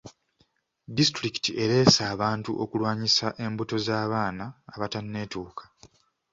Disitulikiti 0.97 1.51
ereese 1.63 2.01
abantu 2.13 2.49
okulwanisa 2.63 3.27
embuto 3.45 3.73
ez'abaana 3.81 4.45
abatanneetuuka. 4.73 5.63